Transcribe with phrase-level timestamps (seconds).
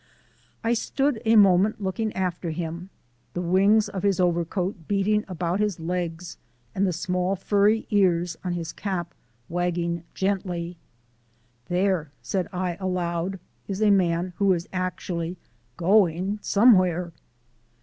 [0.63, 2.89] I stood a moment looking after him
[3.35, 6.39] the wings of his overcoat beating about his legs
[6.73, 9.13] and the small furry ears on his cap
[9.47, 10.75] wagging gently.
[11.67, 15.37] "There," said I aloud, "is a man who is actually
[15.77, 17.11] going somewhere."